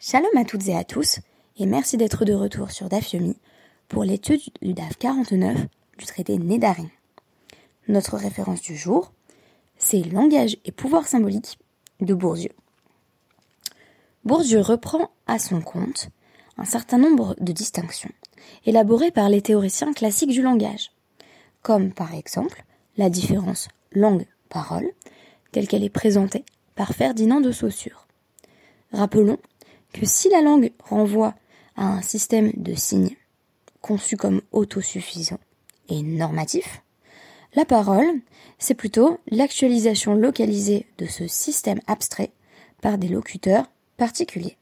Shalom 0.00 0.30
à 0.36 0.44
toutes 0.44 0.68
et 0.68 0.76
à 0.76 0.84
tous, 0.84 1.18
et 1.56 1.66
merci 1.66 1.96
d'être 1.96 2.24
de 2.24 2.32
retour 2.32 2.70
sur 2.70 2.88
DAF 2.88 3.14
Yomi 3.14 3.36
pour 3.88 4.04
l'étude 4.04 4.40
du 4.62 4.72
DAF 4.72 4.96
49 4.96 5.66
du 5.98 6.06
traité 6.06 6.38
Nédarim. 6.38 6.88
Notre 7.88 8.16
référence 8.16 8.62
du 8.62 8.76
jour, 8.76 9.10
c'est 9.76 10.04
Langage 10.04 10.56
et 10.64 10.70
pouvoir 10.70 11.08
symbolique 11.08 11.58
de 12.00 12.14
Bourdieu. 12.14 12.52
Bourdieu 14.24 14.60
reprend 14.60 15.10
à 15.26 15.40
son 15.40 15.60
compte 15.60 16.10
un 16.58 16.64
certain 16.64 16.98
nombre 16.98 17.34
de 17.40 17.50
distinctions 17.50 18.12
élaborées 18.66 19.10
par 19.10 19.28
les 19.28 19.42
théoriciens 19.42 19.92
classiques 19.92 20.30
du 20.30 20.42
langage, 20.42 20.92
comme 21.62 21.92
par 21.92 22.14
exemple 22.14 22.62
la 22.98 23.10
différence 23.10 23.66
langue-parole, 23.90 24.92
telle 25.50 25.66
qu'elle 25.66 25.82
est 25.82 25.90
présentée 25.90 26.44
par 26.76 26.92
Ferdinand 26.92 27.40
de 27.40 27.50
Saussure. 27.50 28.06
Rappelons 28.92 29.38
si 30.06 30.28
la 30.28 30.40
langue 30.40 30.72
renvoie 30.84 31.34
à 31.76 31.86
un 31.86 32.02
système 32.02 32.52
de 32.56 32.74
signes 32.74 33.16
conçu 33.80 34.16
comme 34.16 34.42
autosuffisant 34.52 35.38
et 35.88 36.02
normatif, 36.02 36.82
la 37.54 37.64
parole, 37.64 38.20
c'est 38.58 38.74
plutôt 38.74 39.18
l'actualisation 39.30 40.14
localisée 40.14 40.86
de 40.98 41.06
ce 41.06 41.26
système 41.26 41.80
abstrait 41.86 42.30
par 42.82 42.98
des 42.98 43.08
locuteurs 43.08 43.66
particuliers. 43.96 44.56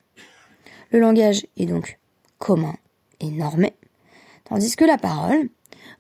Le 0.93 1.01
langage 1.01 1.47
est 1.57 1.67
donc 1.67 1.99
commun 2.39 2.77
et 3.21 3.31
normé, 3.31 3.75
tandis 4.45 4.77
que 4.77 4.85
la 4.85 4.99
parole 4.99 5.49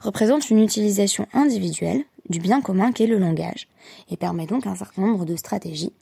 représente 0.00 0.50
une 0.50 0.62
utilisation 0.62 1.26
individuelle 1.32 2.04
du 2.28 2.38
bien 2.38 2.60
commun 2.60 2.92
qu'est 2.92 3.06
le 3.06 3.18
langage 3.18 3.68
et 4.10 4.16
permet 4.16 4.46
donc 4.46 4.66
un 4.66 4.76
certain 4.76 5.02
nombre 5.02 5.24
de 5.24 5.36
stratégies 5.36 5.92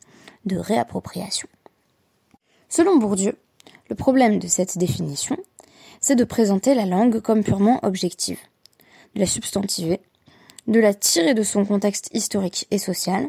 de 0.45 0.56
réappropriation. 0.56 1.48
Selon 2.77 2.96
Bourdieu, 2.96 3.38
le 3.88 3.95
problème 3.95 4.41
de 4.41 4.48
cette 4.48 4.78
définition, 4.78 5.37
c'est 6.01 6.16
de 6.16 6.24
présenter 6.24 6.75
la 6.75 6.86
langue 6.86 7.20
comme 7.20 7.44
purement 7.44 7.78
objective, 7.84 8.41
de 9.14 9.20
la 9.20 9.27
substantiver, 9.27 10.00
de 10.66 10.81
la 10.81 10.92
tirer 10.92 11.34
de 11.34 11.44
son 11.44 11.64
contexte 11.64 12.11
historique 12.12 12.66
et 12.72 12.78
social, 12.78 13.28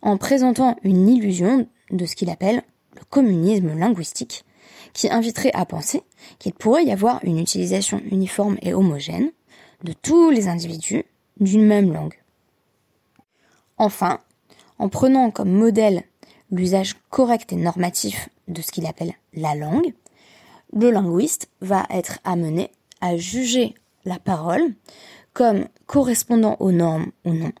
en 0.00 0.16
présentant 0.16 0.76
une 0.82 1.10
illusion 1.10 1.68
de 1.90 2.06
ce 2.06 2.16
qu'il 2.16 2.30
appelle 2.30 2.62
le 2.94 3.02
communisme 3.10 3.78
linguistique, 3.78 4.46
qui 4.94 5.10
inviterait 5.10 5.52
à 5.52 5.66
penser 5.66 6.02
qu'il 6.38 6.54
pourrait 6.54 6.86
y 6.86 6.90
avoir 6.90 7.22
une 7.22 7.38
utilisation 7.38 8.00
uniforme 8.10 8.56
et 8.62 8.72
homogène 8.72 9.30
de 9.84 9.92
tous 9.92 10.30
les 10.30 10.48
individus 10.48 11.04
d'une 11.38 11.66
même 11.66 11.92
langue. 11.92 12.18
Enfin, 13.76 14.20
en 14.78 14.88
prenant 14.88 15.30
comme 15.30 15.52
modèle 15.52 16.04
l'usage 16.50 16.96
correct 17.10 17.52
et 17.52 17.56
normatif 17.56 18.30
de 18.50 18.62
ce 18.62 18.72
qu'il 18.72 18.86
appelle 18.86 19.14
la 19.32 19.54
langue, 19.54 19.92
le 20.72 20.90
linguiste 20.90 21.48
va 21.60 21.86
être 21.90 22.18
amené 22.24 22.70
à 23.00 23.16
juger 23.16 23.74
la 24.04 24.18
parole 24.18 24.74
comme 25.32 25.66
correspondant 25.86 26.56
aux 26.60 26.72
normes 26.72 27.10
ou 27.24 27.32
non, 27.32 27.52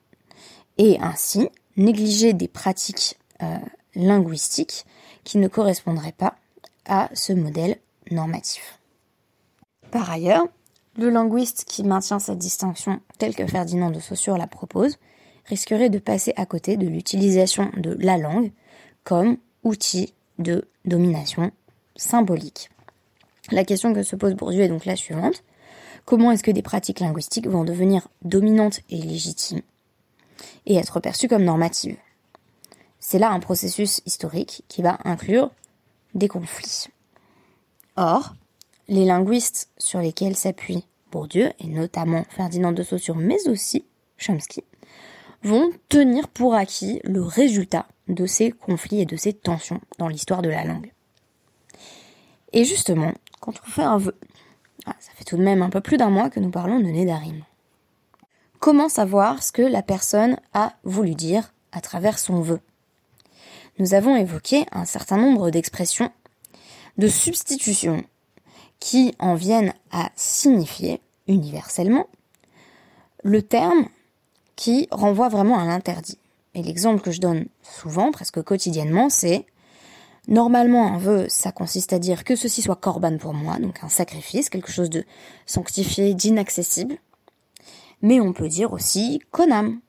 et 0.78 0.98
ainsi 1.00 1.48
négliger 1.76 2.32
des 2.32 2.48
pratiques 2.48 3.18
euh, 3.42 3.58
linguistiques 3.94 4.84
qui 5.24 5.38
ne 5.38 5.48
correspondraient 5.48 6.12
pas 6.12 6.36
à 6.86 7.08
ce 7.14 7.32
modèle 7.32 7.76
normatif. 8.10 8.78
Par 9.90 10.10
ailleurs, 10.10 10.46
le 10.96 11.10
linguiste 11.10 11.64
qui 11.64 11.84
maintient 11.84 12.18
cette 12.18 12.38
distinction 12.38 13.00
telle 13.18 13.34
que 13.34 13.46
Ferdinand 13.46 13.90
de 13.90 14.00
Saussure 14.00 14.36
la 14.36 14.46
propose 14.46 14.98
risquerait 15.46 15.90
de 15.90 15.98
passer 15.98 16.32
à 16.36 16.46
côté 16.46 16.76
de 16.76 16.86
l'utilisation 16.86 17.70
de 17.76 17.96
la 18.00 18.18
langue 18.18 18.52
comme 19.04 19.36
outil 19.62 20.14
de 20.38 20.68
domination 20.84 21.50
symbolique. 21.96 22.70
La 23.50 23.64
question 23.64 23.92
que 23.92 24.02
se 24.02 24.16
pose 24.16 24.34
Bourdieu 24.34 24.62
est 24.62 24.68
donc 24.68 24.84
la 24.84 24.96
suivante. 24.96 25.42
Comment 26.04 26.30
est-ce 26.30 26.42
que 26.42 26.50
des 26.50 26.62
pratiques 26.62 27.00
linguistiques 27.00 27.48
vont 27.48 27.64
devenir 27.64 28.08
dominantes 28.22 28.80
et 28.90 28.96
légitimes 28.96 29.62
et 30.66 30.76
être 30.76 31.00
perçues 31.00 31.28
comme 31.28 31.44
normatives? 31.44 31.96
C'est 32.98 33.18
là 33.18 33.30
un 33.30 33.40
processus 33.40 34.00
historique 34.06 34.62
qui 34.68 34.82
va 34.82 34.98
inclure 35.04 35.50
des 36.14 36.28
conflits. 36.28 36.86
Or, 37.96 38.34
les 38.88 39.04
linguistes 39.04 39.70
sur 39.78 40.00
lesquels 40.00 40.36
s'appuie 40.36 40.84
Bourdieu, 41.10 41.50
et 41.58 41.66
notamment 41.66 42.24
Ferdinand 42.30 42.72
de 42.72 42.82
Saussure, 42.82 43.16
mais 43.16 43.48
aussi 43.48 43.84
Chomsky, 44.16 44.62
vont 45.42 45.70
tenir 45.88 46.28
pour 46.28 46.54
acquis 46.54 47.00
le 47.04 47.22
résultat 47.22 47.86
de 48.14 48.26
ces 48.26 48.50
conflits 48.50 49.00
et 49.00 49.06
de 49.06 49.16
ces 49.16 49.32
tensions 49.32 49.80
dans 49.98 50.08
l'histoire 50.08 50.42
de 50.42 50.48
la 50.48 50.64
langue. 50.64 50.92
Et 52.52 52.64
justement, 52.64 53.12
quand 53.40 53.54
on 53.64 53.70
fait 53.70 53.82
un 53.82 53.98
vœu, 53.98 54.16
ah, 54.86 54.96
ça 54.98 55.12
fait 55.14 55.24
tout 55.24 55.36
de 55.36 55.42
même 55.42 55.62
un 55.62 55.70
peu 55.70 55.80
plus 55.80 55.96
d'un 55.96 56.10
mois 56.10 56.30
que 56.30 56.40
nous 56.40 56.50
parlons 56.50 56.80
de 56.80 56.86
Nédarim. 56.86 57.44
Comment 58.58 58.88
savoir 58.88 59.42
ce 59.42 59.52
que 59.52 59.62
la 59.62 59.82
personne 59.82 60.38
a 60.52 60.74
voulu 60.84 61.14
dire 61.14 61.54
à 61.72 61.80
travers 61.80 62.18
son 62.18 62.40
vœu? 62.40 62.60
Nous 63.78 63.94
avons 63.94 64.16
évoqué 64.16 64.66
un 64.72 64.84
certain 64.84 65.16
nombre 65.16 65.50
d'expressions 65.50 66.10
de 66.98 67.08
substitution 67.08 68.04
qui 68.78 69.14
en 69.18 69.34
viennent 69.34 69.74
à 69.90 70.10
signifier 70.16 71.00
universellement 71.28 72.06
le 73.22 73.42
terme 73.42 73.86
qui 74.56 74.88
renvoie 74.90 75.28
vraiment 75.28 75.58
à 75.58 75.64
l'interdit. 75.64 76.18
Et 76.60 76.62
l'exemple 76.62 77.00
que 77.00 77.10
je 77.10 77.22
donne 77.22 77.46
souvent, 77.62 78.12
presque 78.12 78.42
quotidiennement, 78.42 79.08
c'est 79.08 79.46
normalement 80.28 80.88
un 80.88 80.98
vœu, 80.98 81.24
ça 81.30 81.52
consiste 81.52 81.94
à 81.94 81.98
dire 81.98 82.22
que 82.22 82.36
ceci 82.36 82.60
soit 82.60 82.76
corban 82.76 83.16
pour 83.16 83.32
moi, 83.32 83.58
donc 83.58 83.82
un 83.82 83.88
sacrifice, 83.88 84.50
quelque 84.50 84.70
chose 84.70 84.90
de 84.90 85.06
sanctifié, 85.46 86.12
d'inaccessible. 86.12 86.98
Mais 88.02 88.20
on 88.20 88.34
peut 88.34 88.48
dire 88.48 88.74
aussi 88.74 89.22
konam, 89.30 89.80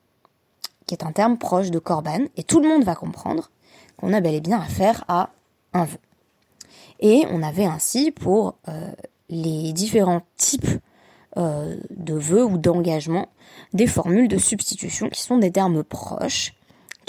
qui 0.86 0.94
est 0.94 1.04
un 1.04 1.12
terme 1.12 1.36
proche 1.36 1.70
de 1.70 1.78
korban, 1.78 2.20
et 2.38 2.42
tout 2.42 2.60
le 2.60 2.68
monde 2.68 2.84
va 2.84 2.94
comprendre 2.94 3.50
qu'on 3.98 4.14
a 4.14 4.22
bel 4.22 4.34
et 4.34 4.40
bien 4.40 4.58
affaire 4.58 5.04
à 5.08 5.28
un 5.74 5.84
vœu. 5.84 5.98
Et 7.00 7.26
on 7.30 7.42
avait 7.42 7.66
ainsi 7.66 8.12
pour 8.12 8.54
euh, 8.68 8.92
les 9.28 9.74
différents 9.74 10.22
types 10.38 10.80
euh, 11.36 11.76
de 11.90 12.14
vœux 12.14 12.46
ou 12.46 12.56
d'engagement 12.56 13.28
des 13.74 13.86
formules 13.86 14.28
de 14.28 14.38
substitution 14.38 15.10
qui 15.10 15.20
sont 15.20 15.36
des 15.36 15.52
termes 15.52 15.84
proches 15.84 16.54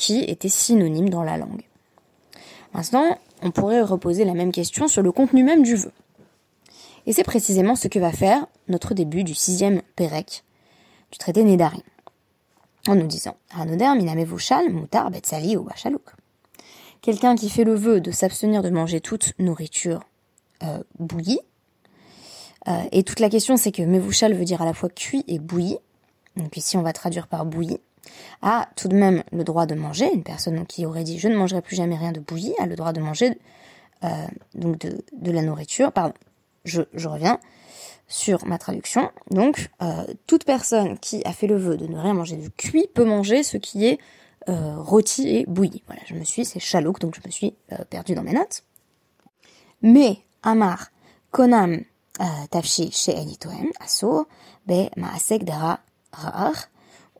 qui 0.03 0.19
étaient 0.19 0.49
synonymes 0.49 1.09
dans 1.09 1.23
la 1.23 1.37
langue. 1.37 1.63
Maintenant, 2.73 3.17
on 3.41 3.51
pourrait 3.51 3.81
reposer 3.81 4.25
la 4.25 4.33
même 4.33 4.51
question 4.51 4.89
sur 4.89 5.01
le 5.01 5.13
contenu 5.13 5.45
même 5.45 5.63
du 5.63 5.75
vœu. 5.75 5.93
Et 7.05 7.13
c'est 7.13 7.23
précisément 7.23 7.77
ce 7.77 7.87
que 7.87 7.99
va 7.99 8.11
faire 8.11 8.45
notre 8.67 8.93
début 8.93 9.23
du 9.23 9.33
sixième 9.33 9.81
Pérec 9.95 10.43
du 11.09 11.17
traité 11.17 11.45
Nédarim. 11.45 11.81
En 12.89 12.95
nous 12.95 13.07
disant, 13.07 13.37
Hanoder 13.57 13.93
minamevushal 13.95 14.69
mutar 14.73 15.09
betsali 15.09 15.55
ou. 15.55 15.69
Quelqu'un 17.01 17.35
qui 17.37 17.49
fait 17.49 17.63
le 17.63 17.75
vœu 17.75 18.01
de 18.01 18.11
s'abstenir 18.11 18.61
de 18.61 18.71
manger 18.71 18.99
toute 18.99 19.31
nourriture 19.39 20.01
euh, 20.63 20.83
bouillie. 20.99 21.39
Euh, 22.67 22.83
et 22.91 23.03
toute 23.03 23.21
la 23.21 23.29
question 23.29 23.55
c'est 23.55 23.71
que 23.71 23.83
mevushal 23.83 24.33
veut 24.33 24.45
dire 24.45 24.61
à 24.61 24.65
la 24.65 24.73
fois 24.73 24.89
cuit 24.89 25.23
et 25.29 25.39
bouilli. 25.39 25.77
Donc 26.35 26.57
ici 26.57 26.75
on 26.75 26.81
va 26.81 26.91
traduire 26.91 27.27
par 27.27 27.45
bouilli 27.45 27.79
a 28.43 28.67
tout 28.75 28.89
de 28.89 28.95
même 28.95 29.23
le 29.31 29.43
droit 29.43 29.65
de 29.65 29.73
manger. 29.73 30.13
Une 30.13 30.23
personne 30.23 30.65
qui 30.67 30.85
aurait 30.85 31.03
dit 31.03 31.17
je 31.17 31.29
ne 31.29 31.35
mangerai 31.35 31.61
plus 31.61 31.75
jamais 31.75 31.95
rien 31.95 32.11
de 32.11 32.19
bouilli 32.19 32.53
a 32.59 32.67
le 32.67 32.75
droit 32.75 32.91
de 32.93 32.99
manger 32.99 33.39
euh, 34.03 34.27
donc 34.53 34.77
de, 34.77 35.31
la 35.31 35.41
nourriture. 35.41 35.91
Pardon, 35.91 36.13
je, 36.65 36.81
reviens 37.07 37.39
sur 38.07 38.45
ma 38.45 38.57
traduction. 38.57 39.09
Donc 39.31 39.69
euh, 39.81 40.03
toute 40.27 40.43
personne 40.43 40.99
qui 40.99 41.21
a 41.25 41.31
fait 41.31 41.47
le 41.47 41.57
vœu 41.57 41.77
de 41.77 41.87
ne 41.87 41.97
rien 41.97 42.13
manger 42.13 42.35
de 42.35 42.49
cuit 42.49 42.87
peut 42.93 43.05
manger 43.05 43.43
ce 43.43 43.55
qui 43.57 43.85
est 43.85 43.97
euh, 44.49 44.75
rôti 44.77 45.37
et 45.37 45.45
bouilli. 45.47 45.81
Voilà, 45.87 46.01
je 46.05 46.13
me 46.13 46.25
suis, 46.25 46.43
c'est 46.43 46.59
chalouk, 46.59 46.99
donc 46.99 47.15
je 47.15 47.25
me 47.25 47.31
suis 47.31 47.55
perdu 47.89 48.13
dans 48.13 48.23
mes 48.23 48.33
notes. 48.33 48.63
Mais 49.81 50.17
Amar 50.43 50.91
Konam 51.31 51.81
Tafshi 52.51 52.91
chez 52.91 53.13
Enitoem 53.13 53.71
Aso 53.79 54.27
Be 54.67 54.89
Maasek 54.97 55.45
Dara 55.45 55.79
Ra'ar 56.11 56.53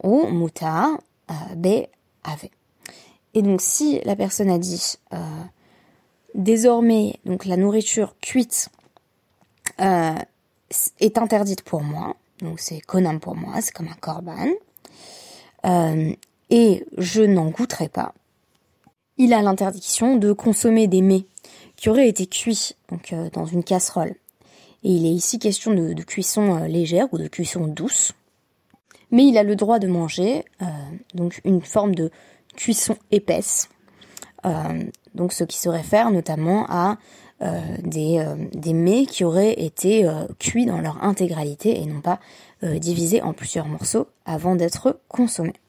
ou 0.03 0.27
muta 0.27 0.97
b 1.55 1.87
ave. 2.23 2.49
Et 3.33 3.41
donc 3.41 3.61
si 3.61 3.99
la 4.05 4.15
personne 4.15 4.49
a 4.49 4.57
dit 4.57 4.95
euh, 5.13 5.17
désormais 6.35 7.15
donc 7.25 7.45
la 7.45 7.57
nourriture 7.57 8.15
cuite 8.21 8.69
euh, 9.79 10.15
est 10.99 11.17
interdite 11.17 11.61
pour 11.63 11.81
moi, 11.81 12.15
donc 12.39 12.59
c'est 12.59 12.81
konam 12.81 13.19
pour 13.19 13.35
moi, 13.35 13.61
c'est 13.61 13.73
comme 13.73 13.87
un 13.87 13.95
korban, 13.99 14.49
et 16.49 16.85
je 16.97 17.21
n'en 17.23 17.49
goûterai 17.49 17.89
pas. 17.89 18.13
Il 19.17 19.33
a 19.33 19.41
l'interdiction 19.41 20.15
de 20.15 20.33
consommer 20.33 20.87
des 20.87 21.01
mets 21.01 21.25
qui 21.75 21.89
auraient 21.89 22.09
été 22.09 22.25
cuits 22.27 22.75
donc 22.89 23.13
dans 23.33 23.45
une 23.45 23.63
casserole. 23.63 24.15
Et 24.83 24.91
il 24.91 25.05
est 25.05 25.11
ici 25.11 25.39
question 25.39 25.73
de 25.73 26.03
cuisson 26.03 26.65
légère 26.65 27.07
ou 27.13 27.17
de 27.17 27.27
cuisson 27.27 27.67
douce 27.67 28.13
mais 29.13 29.25
il 29.25 29.37
a 29.37 29.43
le 29.43 29.55
droit 29.55 29.79
de 29.79 29.87
manger 29.87 30.43
euh, 30.61 30.65
donc 31.13 31.39
une 31.45 31.61
forme 31.61 31.95
de 31.95 32.11
cuisson 32.57 32.97
épaisse. 33.11 33.69
Euh, 34.45 34.83
donc 35.13 35.31
ce 35.31 35.45
qui 35.45 35.57
se 35.57 35.69
réfère 35.69 36.11
notamment 36.11 36.65
à 36.67 36.97
des, 37.83 38.25
des 38.53 38.71
mets 38.71 39.05
qui 39.05 39.25
auraient 39.25 39.51
été 39.51 40.09
cuits 40.39 40.65
dans 40.65 40.79
leur 40.79 41.03
intégralité 41.03 41.81
et 41.81 41.85
non 41.85 41.99
pas 41.99 42.21
divisés 42.61 43.21
en 43.21 43.33
plusieurs 43.33 43.67
morceaux 43.67 44.07
avant 44.25 44.55
d'être 44.55 45.01
consommés. 45.09 45.59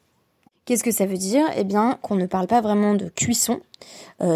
Qu'est-ce 0.66 0.84
que 0.84 0.92
ça 0.92 1.04
veut 1.04 1.16
dire? 1.16 1.44
Eh 1.56 1.64
bien 1.64 1.98
qu'on 2.00 2.14
ne 2.14 2.26
parle 2.26 2.46
pas 2.46 2.60
vraiment 2.60 2.94
de 2.94 3.08
cuisson 3.08 3.60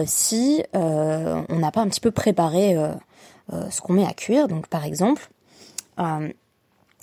si 0.04 0.64
on 0.72 1.58
n'a 1.58 1.70
pas 1.70 1.80
un 1.80 1.86
petit 1.86 2.00
peu 2.00 2.10
préparé 2.10 2.74
ce 3.52 3.80
qu'on 3.82 3.92
met 3.92 4.06
à 4.06 4.14
cuire. 4.14 4.48
Donc 4.48 4.66
par 4.66 4.84
exemple, 4.84 5.30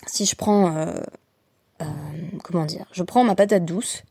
si 0.05 0.25
je 0.25 0.35
prends 0.35 0.91
comment 2.44 2.66
dire, 2.66 2.86
je 2.92 3.04
prends 3.04 3.24
ma 3.24 3.36
patate 3.36 3.66
douce 3.66 4.04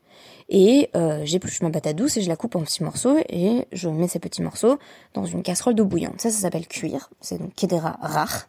et 0.48 0.90
euh, 0.94 1.22
j'épluche 1.24 1.62
ma 1.62 1.70
patate 1.70 1.96
douce 1.96 2.16
et 2.16 2.22
je 2.22 2.28
la 2.28 2.36
coupe 2.36 2.56
en 2.56 2.62
petits 2.62 2.82
morceaux 2.82 3.16
et 3.28 3.66
je 3.72 3.88
mets 3.88 4.08
ces 4.08 4.18
petits 4.18 4.42
morceaux 4.42 4.78
dans 5.14 5.24
une 5.24 5.42
casserole 5.42 5.74
d'eau 5.74 5.84
bouillante. 5.84 6.20
Ça, 6.20 6.30
ça 6.30 6.38
s'appelle 6.38 6.66
cuire. 6.66 7.10
C'est 7.20 7.38
donc 7.38 7.54
kedera 7.54 7.98
rare. 8.02 8.48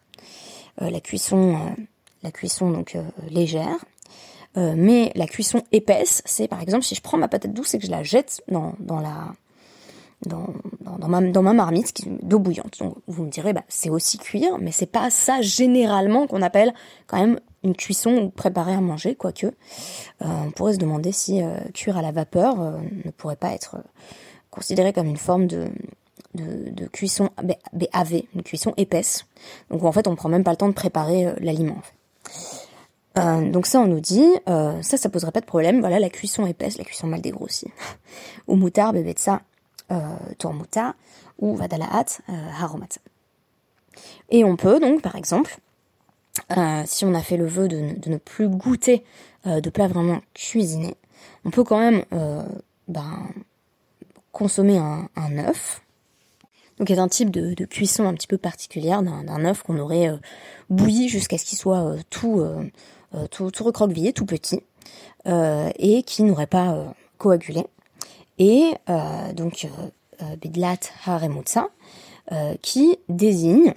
Euh, 0.82 0.90
la 0.90 1.00
cuisson, 1.00 1.54
euh, 1.54 1.82
la 2.22 2.30
cuisson 2.30 2.70
donc 2.70 2.98
légère. 3.30 3.84
mais 4.56 5.12
la 5.14 5.26
cuisson 5.26 5.62
épaisse, 5.72 6.22
c'est 6.24 6.48
par 6.48 6.60
exemple 6.60 6.84
si 6.84 6.94
je 6.94 7.02
prends 7.02 7.18
ma 7.18 7.28
patate 7.28 7.52
douce 7.52 7.74
et 7.74 7.78
que 7.78 7.86
je 7.86 7.90
la 7.90 8.02
jette 8.02 8.42
dans, 8.48 8.74
dans 8.78 9.00
la 9.00 9.34
dans, 10.24 10.48
dans, 10.80 11.08
ma, 11.08 11.20
dans 11.20 11.42
ma 11.42 11.52
marmite 11.52 12.02
d'eau 12.22 12.38
bouillante. 12.38 12.78
Donc 12.78 12.96
vous 13.06 13.24
me 13.24 13.30
direz, 13.30 13.52
bah, 13.52 13.64
c'est 13.68 13.90
aussi 13.90 14.18
cuire, 14.18 14.58
mais 14.58 14.72
c'est 14.72 14.90
pas 14.90 15.10
ça 15.10 15.42
généralement 15.42 16.26
qu'on 16.26 16.42
appelle 16.42 16.72
quand 17.06 17.18
même 17.18 17.38
une 17.66 17.76
cuisson 17.76 18.16
ou 18.16 18.30
préparer 18.30 18.72
à 18.72 18.80
manger, 18.80 19.14
quoique. 19.14 19.46
Euh, 19.46 19.52
on 20.20 20.50
pourrait 20.50 20.74
se 20.74 20.78
demander 20.78 21.12
si 21.12 21.42
euh, 21.42 21.58
cuire 21.74 21.96
à 21.96 22.02
la 22.02 22.12
vapeur 22.12 22.60
euh, 22.60 22.78
ne 23.04 23.10
pourrait 23.10 23.36
pas 23.36 23.52
être 23.52 23.76
considéré 24.50 24.92
comme 24.92 25.06
une 25.06 25.16
forme 25.16 25.46
de, 25.46 25.66
de, 26.34 26.86
cuisson 26.86 27.30
BAV, 27.42 28.22
une 28.34 28.42
cuisson 28.42 28.72
épaisse. 28.76 29.26
Donc 29.70 29.84
en 29.84 29.92
fait 29.92 30.08
on 30.08 30.16
prend 30.16 30.28
même 30.28 30.44
pas 30.44 30.52
le 30.52 30.56
temps 30.56 30.68
de 30.68 30.74
préparer 30.74 31.34
l'aliment. 31.40 31.82
donc 33.16 33.66
ça 33.66 33.80
on 33.80 33.86
nous 33.86 34.00
dit, 34.00 34.26
ça 34.46 34.96
ça 34.96 35.10
poserait 35.10 35.32
pas 35.32 35.42
de 35.42 35.46
problème, 35.46 35.80
voilà 35.80 35.98
la 35.98 36.08
cuisson 36.08 36.46
épaisse, 36.46 36.78
la 36.78 36.84
cuisson 36.84 37.06
mal 37.06 37.20
dégrossie. 37.20 37.70
ou 38.46 38.56
moutar, 38.56 38.94
bébé 38.94 39.12
de 39.12 39.18
ça, 39.18 39.42
ou 41.38 41.54
vadalaat, 41.54 42.06
haromat. 42.58 42.98
Et 44.30 44.42
on 44.42 44.56
peut 44.56 44.80
donc 44.80 45.02
par 45.02 45.16
exemple 45.16 45.58
euh, 46.56 46.82
si 46.86 47.04
on 47.04 47.14
a 47.14 47.22
fait 47.22 47.36
le 47.36 47.46
vœu 47.46 47.68
de, 47.68 47.94
ne 48.06 48.16
plus 48.16 48.48
goûter 48.48 49.04
euh, 49.46 49.60
de 49.60 49.70
plats 49.70 49.88
vraiment 49.88 50.20
cuisinés, 50.34 50.96
on 51.44 51.50
peut 51.50 51.64
quand 51.64 51.78
même 51.78 52.04
euh, 52.12 52.44
ben, 52.88 53.28
consommer 54.32 54.78
un, 54.78 55.38
œuf. 55.38 55.82
Donc 56.78 56.90
a 56.90 57.00
un 57.00 57.08
type 57.08 57.30
de, 57.30 57.64
cuisson 57.64 58.06
un 58.06 58.14
petit 58.14 58.26
peu 58.26 58.38
particulière 58.38 59.02
d'un 59.02 59.44
œuf 59.44 59.62
qu'on 59.62 59.78
aurait 59.78 60.10
bouilli 60.68 61.08
jusqu'à 61.08 61.38
ce 61.38 61.46
qu'il 61.46 61.56
soit 61.56 61.96
tout, 62.10 62.44
tout, 63.30 63.50
tout 63.50 63.64
recroquevillé, 63.64 64.12
tout 64.12 64.26
petit, 64.26 64.60
et 65.24 66.02
qui 66.02 66.22
n'aurait 66.22 66.46
pas 66.46 66.94
coagulé. 67.16 67.64
Et 68.38 68.74
donc 69.32 69.66
bidlat 70.42 70.76
haremutsa, 71.06 71.70
qui 72.60 72.98
désigne 73.08 73.72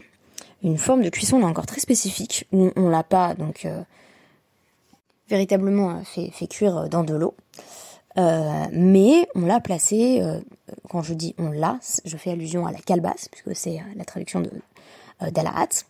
une 0.63 0.77
forme 0.77 1.01
de 1.01 1.09
cuisson 1.09 1.39
là 1.39 1.47
encore 1.47 1.65
très 1.65 1.79
spécifique 1.79 2.45
où 2.51 2.71
on 2.75 2.89
l'a 2.89 3.03
pas 3.03 3.33
donc 3.33 3.65
euh, 3.65 3.81
véritablement 5.29 5.91
euh, 5.91 6.29
fait, 6.31 6.47
cuire 6.47 6.77
euh, 6.77 6.87
dans 6.87 7.03
de 7.03 7.15
l'eau, 7.15 7.35
mais 8.71 9.29
on 9.35 9.45
l'a 9.45 9.61
placé. 9.61 10.21
quand 10.89 11.01
je 11.01 11.13
dis 11.13 11.35
on 11.37 11.51
l'a, 11.51 11.79
je 12.03 12.17
fais 12.17 12.31
allusion 12.31 12.67
à 12.67 12.71
la 12.71 12.79
calebasse 12.79 13.29
puisque 13.29 13.55
c'est 13.55 13.79
la 13.95 14.03
traduction 14.03 14.41
de 14.41 14.51
d'Alahat. 15.31 15.85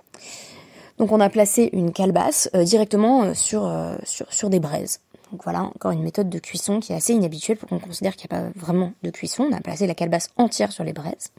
Donc 1.00 1.12
on 1.12 1.19
a 1.19 1.30
placé 1.30 1.69
une 1.74 1.92
calebasse 1.92 2.50
directement 2.54 3.33
sur, 3.33 3.72
sur 4.04 4.31
sur 4.31 4.51
des 4.51 4.60
braises. 4.60 5.00
Donc 5.31 5.44
voilà, 5.44 5.63
encore 5.63 5.92
une 5.92 6.04
méthode 6.04 6.30
de 6.30 6.39
cuisson 6.39 6.80
qui 6.80 6.94
est 6.94 6.95
assez 6.95 7.13
inhabituelle 7.13 7.57
pour 7.57 7.69
qu'on 7.69 7.80
considère 7.80 8.15
qu'il 8.15 8.30
n'y 8.31 8.38
a 8.38 8.42
pas 8.44 8.60
vraiment 8.60 8.94
de 9.04 9.10
cuisson. 9.10 9.48
On 9.50 9.56
a 9.56 9.62
placé 9.62 9.88
la 9.88 9.95
calebasse 9.95 10.30
entière 10.38 10.72
sur 10.72 10.83
les 10.83 10.94
braises. 10.94 11.31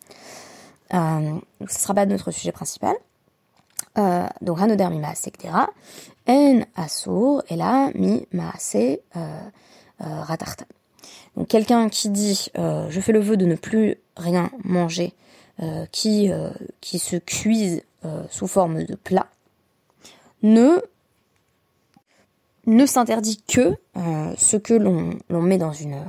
Euh, 0.95 1.39
ce 1.61 1.65
ne 1.65 1.69
sera 1.69 1.95
pas 1.95 2.07
notre 2.07 2.31
sujet 2.31 2.53
principal. 2.53 2.95
Euh, 4.01 4.27
donc 4.41 4.61
hanoder 4.61 4.89
mi 4.89 5.01
en 6.27 6.63
asur 6.77 7.43
et 7.49 7.57
là 7.57 7.91
mi 7.95 8.27
maase 8.33 8.77
euh, 8.77 8.99
euh, 9.17 10.23
ratarta. 10.23 10.65
Donc 11.37 11.49
quelqu'un 11.49 11.89
qui 11.89 12.09
dit 12.09 12.51
je 12.55 13.01
fais 13.01 13.13
le 13.13 13.21
vœu 13.21 13.37
de 13.37 13.47
ne 13.47 13.57
plus 13.57 13.97
rien 14.17 14.51
manger, 14.65 15.13
qui 15.93 16.31
qui 16.81 16.99
se 16.99 17.17
cuise 17.17 17.83
sous 18.31 18.47
forme 18.47 18.85
de 18.85 18.95
plat, 18.95 19.27
ne 20.43 20.79
ne 22.67 22.87
s'interdit 22.87 23.43
que 23.47 23.75
ce 24.37 24.57
que 24.57 24.75
l'on 24.75 25.43
met 25.43 25.59
dans 25.59 25.73
une 25.73 26.03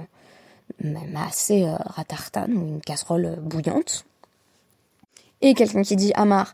masse 0.79 1.51
ratartan 1.67 2.47
ou 2.49 2.67
une 2.67 2.81
casserole 2.81 3.37
bouillante. 3.41 4.05
Et 5.41 5.53
quelqu'un 5.53 5.81
qui 5.81 5.95
dit 5.95 6.11
Amar 6.15 6.53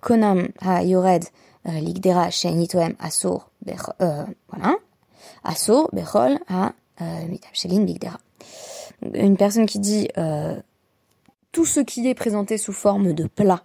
konam 0.00 0.48
ha 0.60 0.82
yored 0.82 1.24
ligdera 1.64 2.30
shenitoem 2.30 2.94
asur 2.98 3.48
voilà 3.64 4.76
asur 5.42 5.88
bechol 5.92 6.38
ha 6.48 6.72
mitabshelin 7.28 7.84
ligdera. 7.84 8.18
Une 9.14 9.36
personne 9.36 9.66
qui 9.66 9.78
dit 9.78 10.08
euh, 10.18 10.56
tout 11.52 11.64
ce 11.64 11.80
qui 11.80 12.08
est 12.08 12.14
présenté 12.14 12.58
sous 12.58 12.72
forme 12.72 13.12
de 13.12 13.26
plat, 13.26 13.62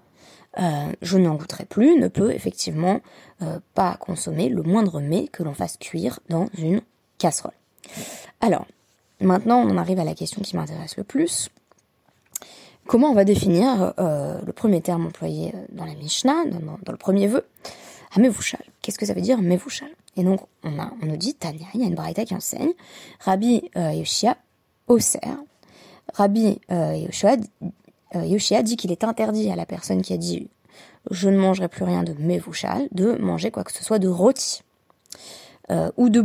euh, 0.59 0.91
je 1.01 1.17
n'en 1.17 1.35
goûterai 1.35 1.65
plus, 1.65 1.99
ne 1.99 2.07
peut 2.07 2.31
effectivement 2.31 2.99
euh, 3.41 3.59
pas 3.73 3.95
consommer 3.95 4.49
le 4.49 4.63
moindre 4.63 4.99
mets 4.99 5.27
que 5.27 5.43
l'on 5.43 5.53
fasse 5.53 5.77
cuire 5.77 6.19
dans 6.29 6.47
une 6.57 6.81
casserole. 7.17 7.53
Alors, 8.41 8.65
maintenant 9.21 9.59
on 9.59 9.69
en 9.69 9.77
arrive 9.77 9.99
à 9.99 10.03
la 10.03 10.15
question 10.15 10.41
qui 10.41 10.55
m'intéresse 10.55 10.97
le 10.97 11.03
plus. 11.03 11.49
Comment 12.89 13.11
on 13.11 13.13
va 13.13 13.23
définir 13.23 13.93
euh, 13.99 14.39
le 14.43 14.51
premier 14.51 14.81
terme 14.81 15.05
employé 15.05 15.53
euh, 15.53 15.63
dans 15.71 15.85
la 15.85 15.93
Mishnah, 15.93 16.45
dans, 16.45 16.91
le 16.91 16.97
premier 16.97 17.27
vœu? 17.27 17.45
Amevushal. 18.15 18.63
Qu'est-ce 18.81 18.97
que 18.97 19.05
ça 19.05 19.13
veut 19.13 19.21
dire 19.21 19.39
Mevushal 19.43 19.91
Et 20.17 20.23
donc, 20.23 20.39
on, 20.63 20.79
a, 20.79 20.91
on 20.99 21.05
nous 21.05 21.15
dit, 21.15 21.35
Tania, 21.35 21.67
il 21.75 21.81
y 21.81 21.83
a 21.83 21.85
une 21.85 21.93
braïta 21.93 22.25
qui 22.25 22.33
enseigne, 22.33 22.71
Rabbi 23.19 23.69
euh, 23.77 23.91
Yoshia 23.91 24.37
Oser. 24.87 25.19
Rabbi 26.15 26.59
euh, 26.71 27.05
Yoshia 28.15 28.63
dit 28.63 28.75
qu'il 28.75 28.91
est 28.91 29.03
interdit 29.03 29.51
à 29.51 29.55
la 29.55 29.67
personne 29.67 30.01
qui 30.01 30.13
a 30.13 30.17
dit 30.17 30.49
je 31.11 31.29
ne 31.29 31.37
mangerai 31.37 31.67
plus 31.67 31.83
rien 31.83 32.01
de 32.01 32.13
Mevushal 32.13 32.87
de 32.91 33.11
manger 33.21 33.51
quoi 33.51 33.63
que 33.63 33.71
ce 33.71 33.83
soit 33.83 33.99
de 33.99 34.07
rôti 34.07 34.63
ou 35.97 36.09
de 36.09 36.21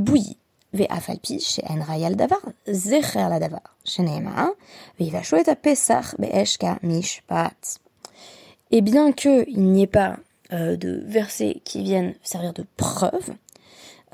bouilli. 6.83 7.79
Et 8.71 8.81
bien 8.81 9.13
qu'il 9.13 9.63
n'y 9.63 9.83
ait 9.83 9.87
pas 9.87 10.17
euh, 10.53 10.77
de 10.77 11.03
versets 11.07 11.61
qui 11.65 11.83
viennent 11.83 12.15
servir 12.23 12.53
de 12.53 12.67
preuve, 12.77 13.31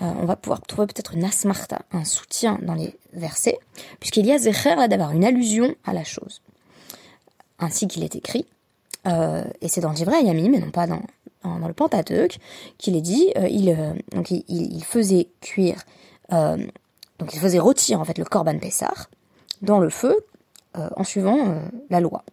euh, 0.03 0.13
on 0.21 0.27
va 0.27 0.37
pouvoir 0.37 0.61
trouver 0.61 0.87
peut-être 0.87 1.15
une 1.15 1.25
asmarta, 1.25 1.81
un 1.93 2.05
soutien 2.05 2.59
dans 2.63 2.75
les 2.75 2.95
versets, 3.13 3.59
puisqu'il 4.01 4.27
y 4.27 4.33
a 4.33 4.39
zecher 4.39 4.75
la 4.77 4.87
une 5.13 5.25
allusion 5.25 5.75
à 5.85 5.93
la 5.93 6.05
chose. 6.05 6.43
Ainsi 7.59 7.89
qu'il 7.89 8.05
est 8.05 8.17
écrit, 8.17 8.47
euh, 9.07 9.45
et 9.61 9.69
c'est 9.69 9.81
dans 9.81 9.93
Divrei 9.93 10.23
Yami, 10.23 10.49
mais 10.49 10.59
non 10.59 10.71
pas 10.71 10.87
dans, 10.87 11.03
dans, 11.43 11.67
le 11.67 11.75
Pentateuque, 11.75 12.39
qu'il 12.79 12.97
est 12.97 13.03
dit, 13.03 13.33
il, 13.51 13.75
donc 14.13 14.31
il, 14.31 14.85
faisait 14.85 15.29
cuire 15.41 15.85
euh, 16.33 16.57
donc 17.19 17.35
il 17.35 17.41
faisait 17.41 17.59
rôtir 17.59 18.01
en 18.01 18.05
le 18.05 18.25
Corban 18.25 18.59
Pessar 18.59 19.11
dans 19.63 19.79
le 19.79 19.91
feu 19.91 20.17
euh, 20.77 20.89
en 20.97 21.05
suivant 21.05 21.39
euh, 21.39 21.61
la 21.91 22.01
loi. 22.01 22.25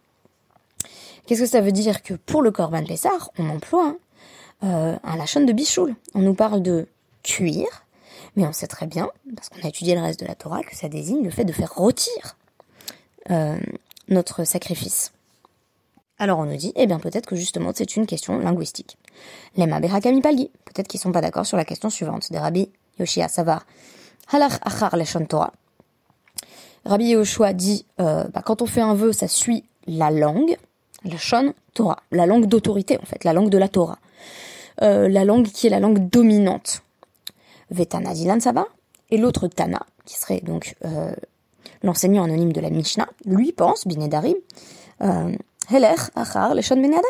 Qu'est-ce 1.25 1.41
que 1.41 1.47
ça 1.47 1.61
veut 1.61 1.71
dire 1.71 2.03
que 2.03 2.13
pour 2.13 2.41
le 2.41 2.51
Corban 2.51 2.83
Pessar, 2.83 3.31
on 3.37 3.49
emploie 3.49 3.95
hein, 4.61 4.99
un 5.03 5.17
lachon 5.17 5.43
de 5.43 5.51
bichoul. 5.51 5.95
On 6.13 6.21
nous 6.21 6.33
parle 6.33 6.61
de 6.61 6.87
cuire, 7.21 7.85
mais 8.35 8.45
on 8.45 8.53
sait 8.53 8.67
très 8.67 8.87
bien, 8.87 9.09
parce 9.35 9.49
qu'on 9.49 9.61
a 9.65 9.67
étudié 9.67 9.95
le 9.95 10.01
reste 10.01 10.21
de 10.21 10.25
la 10.25 10.35
Torah, 10.35 10.63
que 10.63 10.75
ça 10.75 10.87
désigne 10.87 11.23
le 11.23 11.29
fait 11.29 11.43
de 11.43 11.51
faire 11.51 11.73
rôtir 11.73 12.37
notre 14.07 14.45
sacrifice. 14.45 15.11
Alors 16.19 16.39
on 16.39 16.45
nous 16.45 16.55
dit, 16.55 16.71
eh 16.75 16.87
bien 16.87 16.99
peut-être 16.99 17.25
que 17.25 17.35
justement 17.35 17.71
c'est 17.75 17.95
une 17.95 18.07
question 18.07 18.39
linguistique. 18.39 18.97
Les 19.55 19.67
Maberakami 19.67 20.21
Palgi, 20.21 20.49
peut-être 20.65 20.87
qu'ils 20.87 20.99
sont 20.99 21.11
pas 21.11 21.21
d'accord 21.21 21.45
sur 21.45 21.57
la 21.57 21.65
question 21.65 21.89
suivante 21.89 22.31
des 22.31 22.39
Yoshia 22.99 23.27
Savar, 23.27 23.65
Halach 24.31 24.59
Achar 24.61 24.95
Leshon 24.95 25.25
Torah. 25.25 25.53
Rabbi 26.85 27.09
Yoshua 27.09 27.53
dit, 27.53 27.85
euh, 27.99 28.23
bah, 28.33 28.41
quand 28.43 28.61
on 28.61 28.65
fait 28.65 28.81
un 28.81 28.93
vœu, 28.93 29.11
ça 29.11 29.27
suit 29.27 29.65
la 29.87 30.11
langue, 30.11 30.57
Leshon 31.03 31.53
Torah, 31.73 32.01
la 32.11 32.25
langue 32.25 32.45
d'autorité 32.45 32.97
en 33.01 33.05
fait, 33.05 33.23
la 33.23 33.33
langue 33.33 33.49
de 33.49 33.57
la 33.57 33.67
Torah, 33.67 33.99
euh, 34.81 35.07
la 35.09 35.25
langue 35.25 35.47
qui 35.47 35.67
est 35.67 35.69
la 35.69 35.79
langue 35.79 36.09
dominante. 36.09 36.81
Vetana 37.69 38.13
Dilan 38.13 38.39
Saba, 38.39 38.67
et 39.09 39.17
l'autre 39.17 39.47
Tana, 39.47 39.85
qui 40.05 40.15
serait 40.15 40.39
donc 40.39 40.75
euh, 40.85 41.11
l'enseignant 41.83 42.23
anonyme 42.23 42.53
de 42.53 42.61
la 42.61 42.69
Mishnah, 42.69 43.09
lui 43.25 43.51
pense, 43.51 43.85
Binedari, 43.85 44.35
Heler 45.01 45.95
achar 46.15 46.55
leshon 46.55 46.81
adam, 46.81 47.01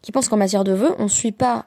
qui 0.00 0.10
pense 0.10 0.28
qu'en 0.28 0.38
matière 0.38 0.64
de 0.64 0.72
vœux, 0.72 0.94
on 0.98 1.04
ne 1.04 1.08
suit 1.08 1.32
pas 1.32 1.66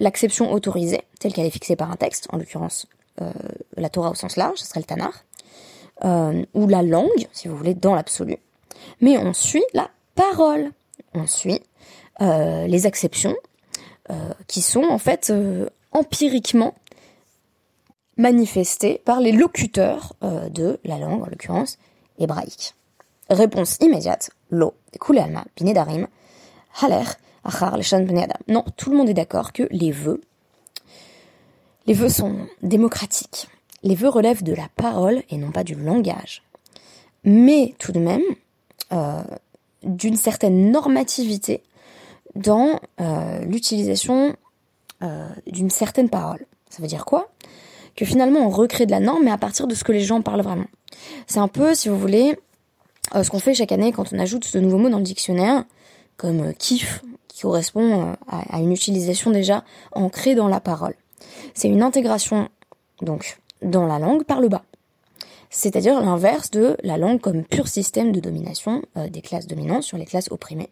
l'acception 0.00 0.52
autorisée, 0.52 1.02
telle 1.20 1.32
qu'elle 1.32 1.46
est 1.46 1.50
fixée 1.50 1.76
par 1.76 1.90
un 1.90 1.96
texte, 1.96 2.26
en 2.32 2.38
l'occurrence 2.38 2.86
euh, 3.20 3.30
la 3.76 3.88
Torah 3.90 4.10
au 4.10 4.14
sens 4.14 4.36
large, 4.36 4.58
ce 4.58 4.66
serait 4.66 4.80
le 4.80 4.86
Tanar, 4.86 5.24
euh, 6.04 6.44
ou 6.54 6.66
la 6.66 6.82
langue, 6.82 7.28
si 7.32 7.46
vous 7.46 7.56
voulez, 7.56 7.74
dans 7.74 7.94
l'absolu, 7.94 8.38
mais 9.00 9.18
on 9.18 9.32
suit 9.32 9.64
la 9.74 9.90
parole, 10.14 10.72
on 11.14 11.26
suit 11.26 11.62
euh, 12.20 12.66
les 12.66 12.86
acceptions 12.86 13.36
qui 14.48 14.60
sont 14.60 14.82
en 14.82 14.98
fait 14.98 15.32
empiriquement 15.92 16.74
manifestées 18.16 19.00
par 19.04 19.20
les 19.20 19.30
locuteurs 19.30 20.14
de 20.20 20.80
la 20.82 20.98
langue, 20.98 21.22
en 21.22 21.26
l'occurrence 21.26 21.78
hébraïque. 22.18 22.74
Réponse 23.28 23.76
immédiate, 23.80 24.30
lo, 24.50 24.74
coulé 24.98 25.20
alma, 25.20 25.44
darim, 25.60 26.08
haler. 26.82 27.04
Non, 28.48 28.64
tout 28.76 28.90
le 28.90 28.96
monde 28.96 29.08
est 29.08 29.14
d'accord 29.14 29.52
que 29.52 29.66
les 29.70 29.92
vœux, 29.92 30.20
les 31.86 31.94
vœux 31.94 32.08
sont 32.08 32.46
démocratiques. 32.62 33.48
Les 33.82 33.94
vœux 33.94 34.10
relèvent 34.10 34.42
de 34.42 34.54
la 34.54 34.68
parole 34.76 35.22
et 35.30 35.36
non 35.36 35.50
pas 35.50 35.64
du 35.64 35.74
langage. 35.74 36.42
Mais 37.24 37.74
tout 37.78 37.92
de 37.92 37.98
même, 37.98 38.22
euh, 38.92 39.22
d'une 39.82 40.16
certaine 40.16 40.70
normativité 40.70 41.62
dans 42.34 42.78
euh, 43.00 43.40
l'utilisation 43.40 44.36
euh, 45.02 45.28
d'une 45.46 45.70
certaine 45.70 46.10
parole. 46.10 46.44
Ça 46.68 46.82
veut 46.82 46.88
dire 46.88 47.04
quoi? 47.04 47.30
Que 47.96 48.04
finalement 48.04 48.40
on 48.40 48.50
recrée 48.50 48.86
de 48.86 48.90
la 48.90 49.00
norme, 49.00 49.24
mais 49.24 49.30
à 49.30 49.38
partir 49.38 49.66
de 49.66 49.74
ce 49.74 49.84
que 49.84 49.92
les 49.92 50.02
gens 50.02 50.20
parlent 50.22 50.42
vraiment. 50.42 50.66
C'est 51.26 51.40
un 51.40 51.48
peu, 51.48 51.74
si 51.74 51.88
vous 51.88 51.98
voulez, 51.98 52.38
ce 53.14 53.28
qu'on 53.30 53.38
fait 53.38 53.54
chaque 53.54 53.72
année 53.72 53.90
quand 53.90 54.12
on 54.12 54.18
ajoute 54.18 54.52
de 54.54 54.60
nouveaux 54.60 54.78
mots 54.78 54.90
dans 54.90 54.98
le 54.98 55.02
dictionnaire, 55.02 55.64
comme 56.20 56.48
euh, 56.48 56.52
kiff, 56.52 57.02
qui 57.28 57.40
correspond 57.40 58.10
euh, 58.10 58.14
à, 58.28 58.60
une 58.60 58.72
utilisation 58.72 59.30
déjà 59.30 59.64
ancrée 59.92 60.34
dans 60.34 60.48
la 60.48 60.60
parole. 60.60 60.94
C'est 61.54 61.68
une 61.68 61.82
intégration, 61.82 62.50
donc, 63.00 63.38
dans 63.62 63.86
la 63.86 63.98
langue 63.98 64.24
par 64.24 64.40
le 64.40 64.48
bas 64.48 64.62
c'est-à-dire 65.52 66.00
l'inverse 66.00 66.52
de 66.52 66.76
la 66.84 66.96
langue 66.96 67.20
comme 67.20 67.42
pur 67.42 67.66
système 67.66 68.12
de 68.12 68.20
domination 68.20 68.82
euh, 68.96 69.08
des 69.08 69.20
classes 69.20 69.48
dominantes 69.48 69.82
sur 69.82 69.98
les 69.98 70.06
classes 70.06 70.30
opprimées. 70.30 70.70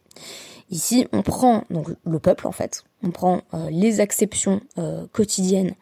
Ici, 0.70 1.08
on 1.12 1.22
prend 1.22 1.64
le 1.68 2.18
peuple 2.20 2.46
en 2.46 2.52
fait, 2.52 2.84
on 3.02 3.10
prend 3.10 3.40
les 3.70 3.98
acceptions 3.98 4.60
quotidiennes 5.12 5.74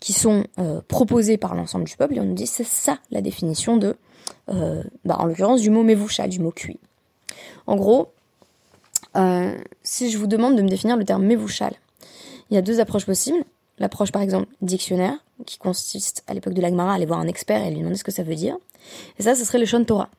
qui 0.00 0.12
sont 0.12 0.44
proposées 0.86 1.38
par 1.38 1.54
l'ensemble 1.54 1.86
du 1.86 1.96
peuple 1.96 2.16
et 2.16 2.20
on 2.20 2.24
nous 2.24 2.34
dit 2.34 2.46
c'est 2.46 2.62
ça 2.62 2.98
la 3.10 3.22
définition 3.22 3.78
de, 3.78 3.96
bah, 4.46 5.16
en 5.18 5.24
l'occurrence 5.24 5.62
du 5.62 5.70
mot 5.70 5.82
mevoucha, 5.82 6.28
du 6.28 6.40
mot 6.40 6.50
cuit. 6.50 6.78
En 7.66 7.76
gros, 7.76 8.12
euh, 9.16 9.56
si 9.82 10.10
je 10.10 10.18
vous 10.18 10.26
demande 10.26 10.56
de 10.56 10.62
me 10.62 10.68
définir 10.68 10.96
le 10.96 11.04
terme 11.04 11.24
mevouchal, 11.24 11.74
il 12.50 12.54
y 12.54 12.58
a 12.58 12.62
deux 12.62 12.80
approches 12.80 13.06
possibles. 13.06 13.44
L'approche 13.78 14.12
par 14.12 14.22
exemple 14.22 14.46
dictionnaire, 14.62 15.18
qui 15.46 15.58
consiste 15.58 16.22
à 16.26 16.34
l'époque 16.34 16.54
de 16.54 16.62
l'Agmara 16.62 16.92
à 16.92 16.94
aller 16.94 17.06
voir 17.06 17.18
un 17.18 17.26
expert 17.26 17.62
et 17.62 17.70
lui 17.70 17.78
demander 17.78 17.96
ce 17.96 18.04
que 18.04 18.12
ça 18.12 18.22
veut 18.22 18.36
dire. 18.36 18.56
Et 19.18 19.22
ça, 19.22 19.34
ce 19.34 19.44
serait 19.44 19.58
le 19.58 19.66
Shon 19.66 19.84
Torah. 19.84 20.10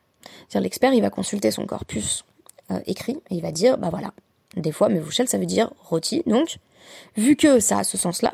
C'est-à-dire 0.48 0.64
l'expert, 0.64 0.92
il 0.92 1.00
va 1.00 1.10
consulter 1.10 1.50
son 1.50 1.64
corpus 1.66 2.24
euh, 2.70 2.80
écrit 2.86 3.18
et 3.30 3.36
il 3.36 3.42
va 3.42 3.52
dire, 3.52 3.78
bah 3.78 3.88
voilà, 3.90 4.12
des 4.56 4.72
fois, 4.72 4.88
mevouchel, 4.88 5.28
ça 5.28 5.38
veut 5.38 5.46
dire 5.46 5.72
rôti. 5.84 6.22
Donc, 6.26 6.58
vu 7.16 7.36
que 7.36 7.60
ça 7.60 7.78
a 7.78 7.84
ce 7.84 7.96
sens-là, 7.96 8.32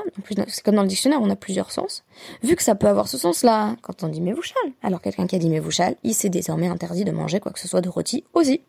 c'est 0.48 0.64
comme 0.64 0.74
dans 0.74 0.82
le 0.82 0.88
dictionnaire, 0.88 1.20
on 1.22 1.30
a 1.30 1.36
plusieurs 1.36 1.70
sens. 1.70 2.04
Vu 2.42 2.56
que 2.56 2.62
ça 2.62 2.74
peut 2.74 2.88
avoir 2.88 3.08
ce 3.08 3.18
sens-là 3.18 3.76
quand 3.82 4.02
on 4.02 4.08
dit 4.08 4.20
mevouchal, 4.20 4.62
alors 4.82 5.00
quelqu'un 5.00 5.26
qui 5.26 5.36
a 5.36 5.38
dit 5.38 5.50
mevouchal, 5.50 5.96
il 6.02 6.14
s'est 6.14 6.30
désormais 6.30 6.68
interdit 6.68 7.04
de 7.04 7.12
manger 7.12 7.40
quoi 7.40 7.52
que 7.52 7.60
ce 7.60 7.68
soit 7.68 7.80
de 7.80 7.88
rôti 7.88 8.24
aussi. 8.34 8.60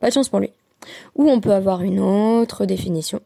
Pas 0.00 0.08
de 0.08 0.14
chance 0.14 0.28
pour 0.28 0.40
lui. 0.40 0.50
Ou 1.14 1.28
on 1.30 1.40
peut 1.40 1.52
avoir 1.52 1.82
une 1.82 2.00
autre 2.00 2.66
définition 2.66 3.20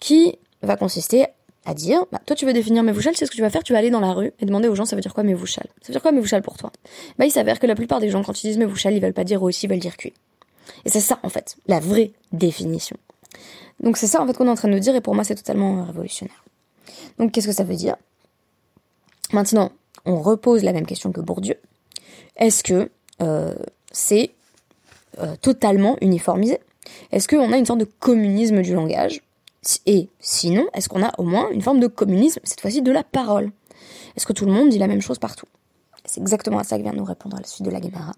qui 0.00 0.38
va 0.62 0.76
consister 0.76 1.26
à 1.66 1.74
dire, 1.74 2.04
bah, 2.12 2.20
toi 2.26 2.36
tu 2.36 2.44
veux 2.44 2.52
définir 2.52 2.82
mevouchal, 2.82 3.16
c'est 3.16 3.26
ce 3.26 3.30
que 3.30 3.36
tu 3.36 3.42
vas 3.42 3.50
faire, 3.50 3.62
tu 3.62 3.72
vas 3.72 3.78
aller 3.78 3.90
dans 3.90 4.00
la 4.00 4.12
rue 4.12 4.32
et 4.38 4.44
demander 4.46 4.68
aux 4.68 4.74
gens 4.74 4.84
ça 4.84 4.96
veut 4.96 5.02
dire 5.02 5.14
quoi 5.14 5.24
mevouchal. 5.24 5.66
Ça 5.80 5.88
veut 5.88 5.92
dire 5.92 6.02
quoi 6.02 6.12
mevouchal 6.12 6.42
pour 6.42 6.56
toi? 6.56 6.70
Bah 7.18 7.24
il 7.24 7.30
s'avère 7.30 7.58
que 7.58 7.66
la 7.66 7.74
plupart 7.74 8.00
des 8.00 8.10
gens 8.10 8.22
quand 8.22 8.42
ils 8.42 8.48
disent 8.48 8.58
mevouchal, 8.58 8.94
ils 8.94 9.00
veulent 9.00 9.14
pas 9.14 9.24
dire 9.24 9.42
aussi, 9.42 9.66
ils 9.66 9.68
veulent 9.68 9.78
dire 9.78 9.96
cuit. 9.96 10.12
Et 10.84 10.90
c'est 10.90 11.00
ça 11.00 11.18
en 11.22 11.28
fait, 11.30 11.56
la 11.66 11.80
vraie 11.80 12.12
définition. 12.32 12.96
Donc 13.80 13.96
c'est 13.96 14.06
ça 14.06 14.22
en 14.22 14.26
fait 14.26 14.36
qu'on 14.36 14.46
est 14.46 14.50
en 14.50 14.54
train 14.54 14.68
de 14.68 14.74
nous 14.74 14.80
dire 14.80 14.94
et 14.94 15.00
pour 15.00 15.14
moi 15.14 15.24
c'est 15.24 15.34
totalement 15.34 15.78
euh, 15.78 15.84
révolutionnaire. 15.84 16.44
Donc 17.18 17.32
qu'est-ce 17.32 17.46
que 17.46 17.52
ça 17.52 17.64
veut 17.64 17.76
dire? 17.76 17.96
Maintenant, 19.32 19.72
on 20.04 20.20
repose 20.20 20.62
la 20.62 20.72
même 20.72 20.86
question 20.86 21.12
que 21.12 21.20
Bourdieu. 21.20 21.56
Est-ce 22.36 22.62
que 22.62 22.90
euh, 23.22 23.54
c'est 23.90 24.32
euh, 25.18 25.34
totalement 25.40 25.96
uniformisé? 26.00 26.58
Est-ce 27.12 27.28
qu'on 27.28 27.52
a 27.52 27.56
une 27.56 27.66
sorte 27.66 27.80
de 27.80 27.88
communisme 28.00 28.62
du 28.62 28.74
langage? 28.74 29.22
Et 29.86 30.08
sinon, 30.20 30.66
est-ce 30.74 30.88
qu'on 30.88 31.02
a 31.02 31.12
au 31.18 31.22
moins 31.22 31.50
une 31.50 31.62
forme 31.62 31.80
de 31.80 31.86
communisme, 31.86 32.40
cette 32.44 32.60
fois-ci 32.60 32.82
de 32.82 32.92
la 32.92 33.02
parole? 33.02 33.50
Est-ce 34.16 34.26
que 34.26 34.32
tout 34.32 34.44
le 34.44 34.52
monde 34.52 34.68
dit 34.68 34.78
la 34.78 34.86
même 34.86 35.00
chose 35.00 35.18
partout? 35.18 35.46
C'est 36.04 36.20
exactement 36.20 36.58
à 36.58 36.64
ça 36.64 36.76
que 36.76 36.82
vient 36.82 36.92
nous 36.92 37.04
répondre 37.04 37.36
la 37.38 37.46
suite 37.46 37.64
de 37.64 37.70
la 37.70 37.80
Gemara. 37.80 38.12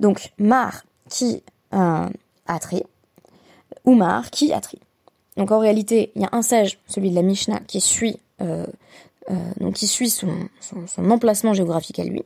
Donc, 0.00 0.32
Mar 0.38 0.82
qui 1.08 1.42
euh, 1.74 2.08
a 2.46 2.58
tri, 2.58 2.82
ou 3.84 3.94
Mar 3.94 4.30
qui 4.30 4.52
a 4.52 4.60
tri. 4.60 4.78
Donc 5.36 5.50
en 5.52 5.58
réalité, 5.58 6.10
il 6.16 6.22
y 6.22 6.24
a 6.24 6.30
un 6.32 6.42
sage, 6.42 6.78
celui 6.88 7.10
de 7.10 7.14
la 7.14 7.22
Mishnah, 7.22 7.60
qui 7.60 7.80
suit, 7.80 8.18
euh, 8.40 8.66
euh, 9.30 9.72
son, 9.74 11.10
emplacement 11.10 11.54
géographique 11.54 11.98
à 11.98 12.04
lui, 12.04 12.22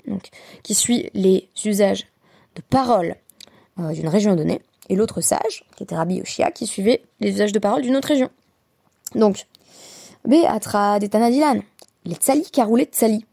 qui 0.62 0.74
suit 0.74 1.10
les 1.12 1.48
usages 1.64 2.06
de 2.56 2.62
parole 2.62 3.16
d'une 3.78 4.08
région 4.08 4.34
donnée 4.34 4.60
et 4.92 4.94
l'autre 4.94 5.22
sage, 5.22 5.64
qui 5.74 5.84
était 5.84 5.94
Rabbi 5.94 6.16
Yoshia, 6.16 6.50
qui 6.50 6.66
suivait 6.66 7.02
les 7.18 7.30
usages 7.30 7.52
de 7.52 7.58
parole 7.58 7.80
d'une 7.80 7.96
autre 7.96 8.08
région. 8.08 8.28
Donc, 9.14 9.46
Be'atra 10.26 10.98
detanadilan, 10.98 11.60
les 12.04 12.14
tsali 12.16 12.50
karou 12.50 12.76
les 12.76 12.84
tsali, 12.84 13.24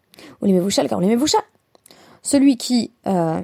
ou 0.41 0.45
les 0.45 0.53
mevoucha 0.53 0.87
karou 0.87 1.01
les 1.01 1.07
mevoucha. 1.07 1.39
Celui 2.23 2.55
qui 2.55 2.91
euh, 3.07 3.41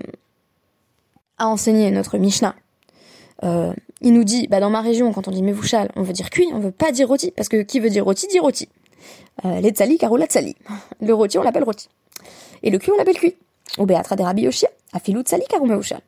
a 1.38 1.48
enseigné 1.48 1.92
notre 1.92 2.18
Mishnah, 2.18 2.56
euh, 3.44 3.74
il 4.00 4.14
nous 4.14 4.24
dit, 4.24 4.48
bah 4.48 4.62
dans 4.62 4.70
ma 4.70 4.80
région, 4.80 5.12
quand 5.12 5.28
on 5.28 5.32
dit 5.32 5.44
mevouchal, 5.44 5.92
on 5.98 6.04
veut 6.04 6.14
dire 6.14 6.30
cuit, 6.30 6.48
on 6.54 6.60
veut 6.60 6.72
pas 6.72 6.94
dire 6.94 7.10
rôti, 7.10 7.32
parce 7.32 7.50
que 7.50 7.64
qui 7.64 7.82
veut 7.82 7.90
dire 7.90 8.06
rôti 8.06 8.28
dit 8.28 8.40
rôti. 8.40 8.70
Euh, 9.44 9.60
les 9.60 9.72
tsali 9.72 9.98
karou 9.98 10.16
la 10.16 10.28
tsali. 10.28 10.56
Le 11.02 11.14
rôti, 11.14 11.38
on 11.38 11.44
l'appelle 11.44 11.66
rôti. 11.66 11.90
Et 12.64 12.70
le 12.70 12.78
cuit, 12.80 12.94
on 12.94 12.98
l'appelle 12.98 13.18
cuit. 13.18 13.36
Ou 13.78 13.86
Be'atra 13.86 14.16
de 14.16 14.24
Rabbi 14.24 14.44
Yoshia, 14.44 14.70
afilou 14.94 15.22
tsali 15.22 15.44
karou 15.50 15.66
mevouchal? 15.66 16.00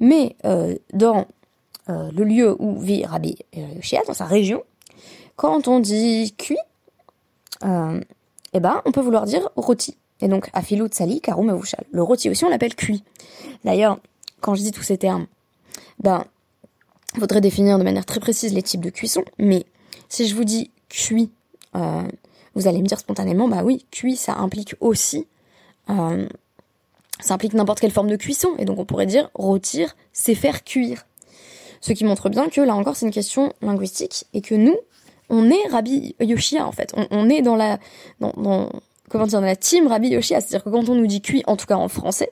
Mais 0.00 0.36
dans 0.92 1.26
euh, 1.88 2.10
le 2.12 2.24
lieu 2.24 2.56
où 2.58 2.78
vit 2.78 3.04
Rabbi 3.04 3.36
Yoshia, 3.54 4.02
dans 4.06 4.14
sa 4.14 4.24
région, 4.24 4.62
quand 5.36 5.68
on 5.68 5.80
dit 5.80 6.34
cuit, 6.36 6.58
euh, 7.64 8.00
eh 8.52 8.60
ben, 8.60 8.82
on 8.84 8.92
peut 8.92 9.00
vouloir 9.00 9.24
dire 9.24 9.48
rôti. 9.56 9.96
Et 10.20 10.28
donc, 10.28 10.48
afilut 10.52 10.88
sali 10.90 11.20
karum 11.20 11.50
avushal. 11.50 11.84
Le 11.90 12.02
rôti 12.02 12.30
aussi, 12.30 12.44
on 12.44 12.48
l'appelle 12.48 12.74
cuit. 12.74 13.04
D'ailleurs, 13.64 13.98
quand 14.40 14.54
je 14.54 14.62
dis 14.62 14.72
tous 14.72 14.82
ces 14.82 14.98
termes, 14.98 15.26
ben, 16.00 16.24
faudrait 17.18 17.40
définir 17.40 17.78
de 17.78 17.84
manière 17.84 18.06
très 18.06 18.20
précise 18.20 18.52
les 18.54 18.62
types 18.62 18.80
de 18.80 18.90
cuisson. 18.90 19.24
Mais 19.38 19.64
si 20.08 20.26
je 20.26 20.34
vous 20.34 20.44
dis 20.44 20.70
cuit, 20.88 21.30
euh, 21.74 22.02
vous 22.54 22.66
allez 22.66 22.80
me 22.80 22.86
dire 22.86 22.98
spontanément, 22.98 23.48
bah 23.48 23.62
oui, 23.62 23.84
cuit, 23.90 24.16
ça 24.16 24.34
implique 24.36 24.74
aussi 24.80 25.26
ça 27.20 27.34
implique 27.34 27.54
n'importe 27.54 27.80
quelle 27.80 27.92
forme 27.92 28.08
de 28.08 28.16
cuisson, 28.16 28.48
et 28.58 28.64
donc 28.64 28.78
on 28.78 28.84
pourrait 28.84 29.06
dire 29.06 29.30
rôtir, 29.34 29.96
c'est 30.12 30.34
faire 30.34 30.64
cuire. 30.64 31.06
Ce 31.80 31.92
qui 31.92 32.04
montre 32.04 32.28
bien 32.28 32.48
que 32.48 32.60
là 32.60 32.74
encore 32.74 32.96
c'est 32.96 33.06
une 33.06 33.12
question 33.12 33.52
linguistique, 33.62 34.26
et 34.34 34.40
que 34.40 34.54
nous, 34.54 34.76
on 35.28 35.50
est 35.50 35.68
Rabbi 35.70 36.14
Yoshia 36.20 36.66
en 36.66 36.72
fait. 36.72 36.94
On, 37.10 37.28
est 37.28 37.42
dans 37.42 37.56
la, 37.56 37.78
dans, 38.20 38.70
la 39.40 39.56
team 39.56 39.86
Rabbi 39.86 40.08
Yoshia, 40.08 40.40
c'est-à-dire 40.40 40.64
que 40.64 40.70
quand 40.70 40.88
on 40.88 40.94
nous 40.94 41.06
dit 41.06 41.20
cuit, 41.20 41.42
en 41.46 41.56
tout 41.56 41.66
cas 41.66 41.76
en 41.76 41.88
français, 41.88 42.30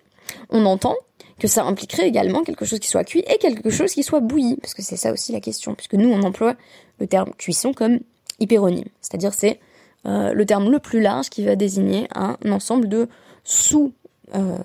on 0.51 0.65
entend 0.65 0.95
que 1.39 1.49
ça 1.49 1.65
impliquerait 1.65 2.07
également 2.07 2.45
quelque 2.45 2.65
chose 2.65 2.79
qui 2.79 2.89
soit 2.89 3.05
cuit 3.05 3.25
et 3.27 3.39
quelque 3.39 3.71
chose 3.71 3.93
qui 3.93 4.03
soit 4.03 4.21
bouilli, 4.21 4.57
parce 4.57 4.75
que 4.75 4.83
c'est 4.83 4.97
ça 4.97 5.13
aussi 5.13 5.33
la 5.33 5.41
question, 5.41 5.75
puisque 5.75 5.95
nous 5.95 6.09
on 6.09 6.23
emploie 6.23 6.55
le 7.01 7.07
terme 7.07 7.33
cuisson 7.37 7.73
comme 7.73 7.99
hyperonyme, 8.39 8.89
c'est-à-dire 9.01 9.35
c'est 9.35 9.59
euh, 10.07 10.33
le 10.33 10.47
terme 10.47 10.71
le 10.71 10.79
plus 10.79 11.01
large 11.01 11.31
qui 11.31 11.45
va 11.45 11.57
désigner 11.57 12.09
un 12.15 12.37
ensemble 12.51 12.89
de 12.89 13.09
sous 13.43 13.93
euh, 14.35 14.59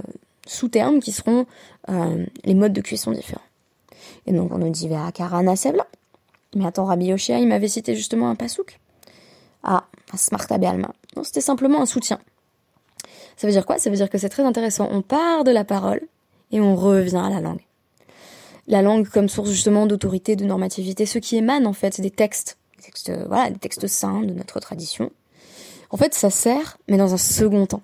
sous-termes 0.50 1.00
qui 1.00 1.12
seront 1.12 1.45
euh, 1.89 2.25
les 2.43 2.53
modes 2.55 2.74
de 2.74 2.81
cuisson 2.81 3.12
différents. 3.12 3.41
Et 4.25 4.34
donc 4.34 4.51
on 4.54 4.58
nous 4.58 4.70
dit 4.70 4.89
Karana 5.13 5.56
Sebla. 5.56 5.88
Mais 6.56 6.66
attends, 6.66 6.86
Rabbi 6.86 7.06
Yoshia, 7.06 7.39
il 7.39 7.48
m'avait 7.48 7.68
cité 7.68 7.96
justement 7.96 8.30
un 8.30 8.36
pasouk. 8.36 8.80
Ah, 9.63 9.86
Smarta 10.16 10.58
Bealma. 10.58 10.94
Non, 11.16 11.24
c'était 11.24 11.42
simplement 11.42 11.82
un 11.82 11.86
soutien. 11.86 12.20
Ça 13.38 13.48
veut 13.48 13.54
dire 13.54 13.66
quoi? 13.66 13.78
Ça 13.78 13.89
veut 13.89 13.96
dire 13.96 14.10
que 14.10 14.18
c'est 14.18 14.30
très 14.30 14.44
intéressant. 14.44 14.89
On 14.92 15.01
part 15.01 15.44
de 15.44 15.51
la 15.51 15.63
parole 15.63 16.01
et 16.51 16.60
on 16.60 16.75
revient 16.75 17.22
à 17.24 17.30
la 17.30 17.39
langue. 17.39 17.66
La 18.68 18.82
langue 18.82 19.08
comme 19.08 19.30
source 19.30 19.50
justement 19.50 19.86
d'autorité, 19.86 20.36
de 20.36 20.46
normativité, 20.46 21.06
ce 21.06 21.20
qui 21.20 21.38
émane 21.38 21.66
en 21.66 21.74
fait 21.74 22.01
des 22.01 22.12
textes, 22.12 22.58
des 22.78 22.84
textes, 22.84 23.12
voilà, 23.28 23.50
des 23.50 23.60
textes 23.60 23.88
saints 23.88 24.22
de 24.22 24.34
notre 24.34 24.60
tradition. 24.60 25.12
En 25.89 25.98
fait, 25.98 26.13
ça 26.13 26.30
sert, 26.30 26.78
mais 26.88 26.98
dans 26.98 27.13
un 27.13 27.18
second 27.18 27.66
temps. 27.66 27.82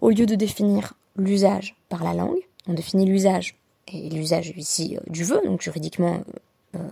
Au 0.00 0.10
lieu 0.10 0.26
de 0.26 0.34
définir 0.34 0.94
l'usage 1.16 1.76
par 1.88 2.02
la 2.02 2.14
langue, 2.14 2.38
on 2.66 2.74
définit 2.74 3.06
l'usage 3.06 3.56
et 3.92 4.08
l'usage 4.10 4.52
ici 4.56 4.98
du 5.08 5.24
vœu, 5.24 5.40
donc 5.44 5.62
juridiquement 5.62 6.20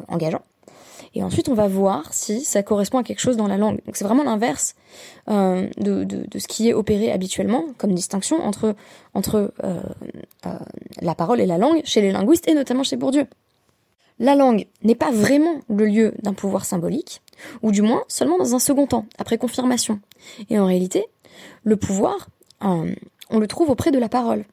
engageant. 0.09 0.43
Et 1.15 1.23
ensuite, 1.23 1.49
on 1.49 1.55
va 1.55 1.69
voir 1.69 2.13
si 2.15 2.43
ça 2.43 2.63
correspond 2.63 2.99
à 2.99 3.03
quelque 3.03 3.21
chose 3.21 3.37
dans 3.37 3.47
la 3.47 3.59
langue. 3.59 3.81
Donc 3.85 3.97
c'est 3.97 4.05
vraiment 4.05 4.25
l'inverse 4.25 4.75
euh, 5.29 5.69
de, 5.77 6.27
ce 6.39 6.47
qui 6.47 6.69
est 6.69 6.75
opéré 6.75 7.13
habituellement 7.13 7.67
comme 7.77 7.95
distinction 7.95 8.43
entre, 8.43 8.75
entre 9.15 9.53
euh, 9.63 9.83
euh, 10.47 10.59
la 11.01 11.15
parole 11.15 11.41
et 11.41 11.47
la 11.47 11.59
langue 11.59 11.83
chez 11.85 12.01
les 12.01 12.13
linguistes 12.13 12.49
et 12.49 12.55
notamment 12.55 12.83
chez 12.83 12.97
Bourdieu. 12.97 13.27
La 14.19 14.35
langue 14.35 14.67
n'est 14.83 14.95
pas 14.95 15.11
vraiment 15.11 15.61
le 15.69 15.85
lieu 15.85 16.15
d'un 16.23 16.33
pouvoir 16.35 16.65
symbolique, 16.65 17.23
ou 17.63 17.73
du 17.73 17.83
moins 17.83 18.05
seulement 18.09 18.39
dans 18.39 18.55
un 18.55 18.59
second 18.59 18.87
temps, 18.87 19.07
après 19.19 19.37
confirmation. 19.37 20.01
Et 20.49 20.59
en 20.59 20.67
réalité, 20.67 21.07
le 21.65 21.77
pouvoir, 21.77 22.29
euh, 22.63 22.95
on 23.31 23.39
le 23.39 23.47
trouve 23.49 23.71
auprès 23.71 23.91
de 23.91 23.99
la 23.99 24.09
parole. 24.09 24.45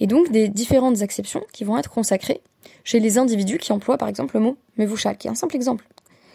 Et 0.00 0.06
donc 0.06 0.30
des 0.30 0.48
différentes 0.48 1.02
acceptions 1.02 1.44
qui 1.52 1.64
vont 1.64 1.78
être 1.78 1.90
consacrées 1.90 2.40
chez 2.84 3.00
les 3.00 3.18
individus 3.18 3.58
qui 3.58 3.72
emploient 3.72 3.98
par 3.98 4.08
exemple 4.08 4.36
le 4.36 4.40
mot 4.40 4.56
mevouchal, 4.76 5.16
qui 5.18 5.28
est 5.28 5.30
un 5.30 5.34
simple 5.34 5.56
exemple 5.56 5.86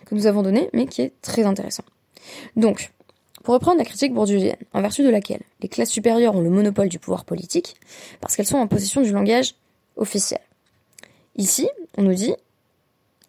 que 0.05 0.15
nous 0.15 0.27
avons 0.27 0.43
donné, 0.43 0.69
mais 0.73 0.85
qui 0.85 1.01
est 1.01 1.13
très 1.21 1.43
intéressant. 1.43 1.83
Donc, 2.55 2.91
pour 3.43 3.53
reprendre 3.53 3.77
la 3.77 3.85
critique 3.85 4.13
bourdieusienne, 4.13 4.57
en 4.73 4.81
vertu 4.81 5.03
de 5.03 5.09
laquelle 5.09 5.41
les 5.61 5.67
classes 5.67 5.89
supérieures 5.91 6.35
ont 6.35 6.41
le 6.41 6.49
monopole 6.49 6.89
du 6.89 6.99
pouvoir 6.99 7.25
politique, 7.25 7.75
parce 8.21 8.35
qu'elles 8.35 8.47
sont 8.47 8.57
en 8.57 8.67
possession 8.67 9.01
du 9.01 9.11
langage 9.11 9.55
officiel. 9.97 10.39
Ici, 11.35 11.69
on 11.97 12.03
nous 12.03 12.13
dit, 12.13 12.35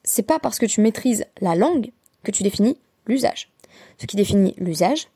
c'est 0.05 0.23
pas 0.23 0.39
parce 0.39 0.59
que 0.59 0.67
tu 0.67 0.81
maîtrises 0.81 1.25
la 1.41 1.57
langue 1.57 1.91
que 2.23 2.31
tu 2.31 2.43
définis 2.43 2.79
l'usage. 3.07 3.51
Ce 3.99 4.07
qui 4.07 4.17
définit 4.17 4.55
l'usage, 4.59 5.09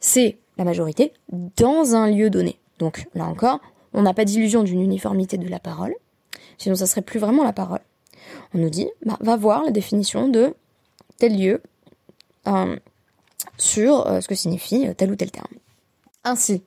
c'est 0.00 0.38
la 0.56 0.64
majorité 0.64 1.12
dans 1.30 1.94
un 1.94 2.10
lieu 2.10 2.30
donné. 2.30 2.58
Donc, 2.78 3.06
là 3.14 3.26
encore, 3.26 3.60
on 3.92 4.02
n'a 4.02 4.14
pas 4.14 4.24
d'illusion 4.24 4.62
d'une 4.62 4.80
uniformité 4.80 5.38
de 5.38 5.48
la 5.48 5.58
parole, 5.58 5.94
sinon 6.58 6.74
ça 6.74 6.86
serait 6.86 7.02
plus 7.02 7.18
vraiment 7.18 7.44
la 7.44 7.52
parole. 7.52 7.80
On 8.54 8.58
nous 8.58 8.70
dit, 8.70 8.88
bah, 9.04 9.16
va 9.20 9.36
voir 9.36 9.64
la 9.64 9.70
définition 9.70 10.28
de 10.28 10.54
tel 11.18 11.38
lieu 11.38 11.62
euh, 12.46 12.76
sur 13.58 14.06
euh, 14.06 14.20
ce 14.20 14.28
que 14.28 14.34
signifie 14.34 14.86
euh, 14.86 14.94
tel 14.94 15.10
ou 15.10 15.16
tel 15.16 15.30
terme. 15.30 15.46
Ainsi, 16.24 16.62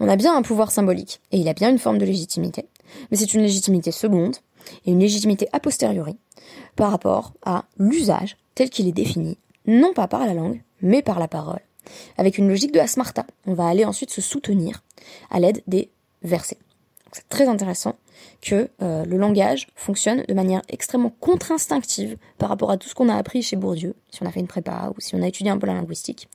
on 0.00 0.08
a 0.08 0.16
bien 0.16 0.36
un 0.36 0.42
pouvoir 0.42 0.70
symbolique, 0.70 1.20
et 1.32 1.38
il 1.38 1.48
a 1.48 1.54
bien 1.54 1.70
une 1.70 1.78
forme 1.78 1.98
de 1.98 2.04
légitimité, 2.04 2.66
mais 3.10 3.16
c'est 3.16 3.34
une 3.34 3.42
légitimité 3.42 3.90
seconde, 3.90 4.36
et 4.86 4.92
une 4.92 5.00
légitimité 5.00 5.48
a 5.52 5.60
posteriori, 5.60 6.16
par 6.76 6.90
rapport 6.90 7.32
à 7.44 7.64
l'usage 7.78 8.36
tel 8.54 8.70
qu'il 8.70 8.88
est 8.88 8.92
défini, 8.92 9.36
non 9.66 9.92
pas 9.92 10.08
par 10.08 10.26
la 10.26 10.34
langue, 10.34 10.62
mais 10.80 11.02
par 11.02 11.18
la 11.18 11.28
parole, 11.28 11.60
avec 12.16 12.38
une 12.38 12.48
logique 12.48 12.72
de 12.72 12.80
asmarta. 12.80 13.26
On 13.46 13.54
va 13.54 13.66
aller 13.66 13.84
ensuite 13.84 14.10
se 14.10 14.20
soutenir 14.20 14.82
à 15.30 15.40
l'aide 15.40 15.62
des 15.66 15.90
versets. 16.24 16.58
C'est 17.12 17.28
très 17.28 17.46
intéressant 17.46 17.94
que 18.40 18.68
euh, 18.82 19.04
le 19.04 19.16
langage 19.16 19.68
fonctionne 19.76 20.24
de 20.28 20.34
manière 20.34 20.62
extrêmement 20.68 21.12
contre-instinctive 21.20 22.16
par 22.38 22.48
rapport 22.48 22.70
à 22.70 22.76
tout 22.76 22.88
ce 22.88 22.94
qu'on 22.94 23.08
a 23.08 23.14
appris 23.14 23.42
chez 23.42 23.56
Bourdieu, 23.56 23.94
si 24.10 24.22
on 24.22 24.26
a 24.26 24.32
fait 24.32 24.40
une 24.40 24.48
prépa 24.48 24.92
ou 24.96 25.00
si 25.00 25.14
on 25.14 25.22
a 25.22 25.28
étudié 25.28 25.50
un 25.50 25.58
peu 25.58 25.66
la 25.66 25.74
linguistique. 25.74 26.28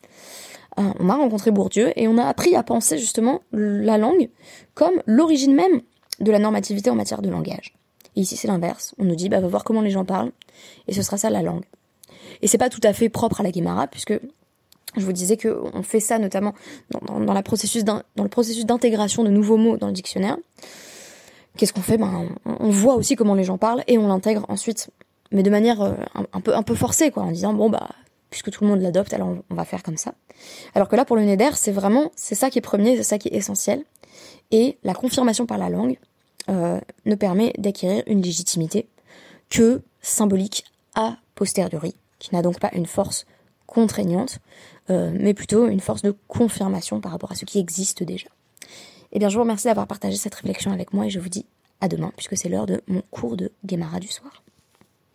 Euh, 0.79 0.93
on 0.99 1.09
a 1.09 1.15
rencontré 1.15 1.51
Bourdieu 1.51 1.91
et 1.99 2.07
on 2.07 2.17
a 2.17 2.25
appris 2.25 2.55
à 2.55 2.63
penser 2.63 2.97
justement 2.97 3.41
la 3.51 3.97
langue 3.97 4.29
comme 4.73 5.01
l'origine 5.05 5.53
même 5.53 5.81
de 6.19 6.31
la 6.31 6.39
normativité 6.39 6.89
en 6.89 6.95
matière 6.95 7.21
de 7.21 7.29
langage. 7.29 7.75
Et 8.15 8.21
ici 8.21 8.37
c'est 8.37 8.47
l'inverse, 8.47 8.95
on 8.97 9.03
nous 9.03 9.15
dit 9.15 9.27
bah 9.27 9.41
va 9.41 9.47
voir 9.47 9.63
comment 9.63 9.81
les 9.81 9.91
gens 9.91 10.05
parlent 10.05 10.31
et 10.87 10.93
ce 10.93 11.01
sera 11.01 11.17
ça 11.17 11.29
la 11.29 11.41
langue. 11.41 11.65
Et 12.41 12.47
c'est 12.47 12.57
pas 12.57 12.69
tout 12.69 12.81
à 12.83 12.93
fait 12.93 13.09
propre 13.09 13.41
à 13.41 13.43
la 13.43 13.51
Guémara 13.51 13.87
puisque 13.87 14.17
je 14.99 15.05
vous 15.05 15.13
disais 15.13 15.37
qu'on 15.37 15.83
fait 15.83 15.99
ça 15.99 16.19
notamment 16.19 16.53
dans, 16.91 17.33
le 17.33 17.41
processus 17.41 18.65
d'intégration 18.65 19.23
de 19.23 19.29
nouveaux 19.29 19.57
mots 19.57 19.77
dans 19.77 19.87
le 19.87 19.93
dictionnaire. 19.93 20.37
Qu'est-ce 21.57 21.73
qu'on 21.73 21.81
fait? 21.81 21.97
Ben, 21.97 22.29
on, 22.45 22.69
voit 22.69 22.95
aussi 22.95 23.15
comment 23.15 23.35
les 23.35 23.43
gens 23.43 23.57
parlent 23.57 23.83
et 23.87 23.97
on 23.97 24.07
l'intègre 24.07 24.45
ensuite, 24.47 24.91
mais 25.31 25.43
de 25.43 25.49
manière 25.49 25.81
euh, 25.81 25.93
un, 26.31 26.41
peu 26.41 26.55
un 26.55 26.63
peu 26.63 26.75
forcée, 26.75 27.11
quoi, 27.11 27.23
en 27.23 27.31
disant 27.31 27.53
bon 27.53 27.69
bah 27.69 27.89
puisque 28.29 28.51
tout 28.51 28.63
le 28.63 28.69
monde 28.69 28.81
l'adopte, 28.81 29.13
alors 29.13 29.35
on, 29.49 29.55
va 29.55 29.65
faire 29.65 29.83
comme 29.83 29.97
ça. 29.97 30.13
Alors 30.75 30.87
que 30.87 30.95
là, 30.95 31.03
pour 31.03 31.15
le 31.15 31.23
Neder, 31.23 31.49
c'est 31.55 31.71
vraiment 31.71 32.11
c'est 32.15 32.35
ça 32.35 32.49
qui 32.49 32.59
est 32.59 32.61
premier, 32.61 32.95
c'est 32.95 33.03
ça 33.03 33.17
qui 33.17 33.27
est 33.27 33.35
essentiel, 33.35 33.83
et 34.51 34.77
la 34.83 34.93
confirmation 34.93 35.45
par 35.45 35.57
la 35.57 35.69
langue 35.69 35.97
euh, 36.49 36.79
ne 37.05 37.15
permet 37.15 37.53
d'acquérir 37.57 38.03
une 38.07 38.21
légitimité 38.21 38.87
que 39.49 39.81
symbolique 40.01 40.63
a 40.95 41.17
posteriori, 41.35 41.95
qui 42.19 42.33
n'a 42.33 42.41
donc 42.41 42.59
pas 42.59 42.69
une 42.73 42.85
force 42.85 43.25
contraignante, 43.67 44.39
euh, 44.89 45.11
mais 45.13 45.33
plutôt 45.33 45.67
une 45.67 45.79
force 45.79 46.01
de 46.01 46.15
confirmation 46.27 47.01
par 47.01 47.11
rapport 47.11 47.31
à 47.31 47.35
ce 47.35 47.45
qui 47.45 47.59
existe 47.59 48.03
déjà. 48.03 48.27
Eh 49.11 49.19
bien, 49.19 49.29
je 49.29 49.35
vous 49.35 49.41
remercie 49.41 49.65
d'avoir 49.65 49.87
partagé 49.87 50.17
cette 50.17 50.35
réflexion 50.35 50.71
avec 50.71 50.93
moi 50.93 51.05
et 51.05 51.09
je 51.09 51.19
vous 51.19 51.29
dis 51.29 51.45
à 51.81 51.87
demain, 51.87 52.11
puisque 52.15 52.37
c'est 52.37 52.49
l'heure 52.49 52.65
de 52.65 52.81
mon 52.87 53.01
cours 53.11 53.37
de 53.37 53.51
Guémara 53.65 53.99
du 53.99 54.07
soir. 54.07 54.43